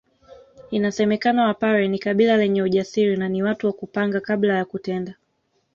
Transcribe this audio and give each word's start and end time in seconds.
Inasemekana 0.71 1.43
Wapare 1.45 1.87
ni 1.87 1.99
kabila 1.99 2.37
lenye 2.37 2.61
ujasiri 2.61 3.17
na 3.17 3.29
ni 3.29 3.43
watu 3.43 3.67
wa 3.67 3.73
kupanga 3.73 4.19
kabla 4.21 4.55
ya 4.57 4.65
kutenda 4.65 5.15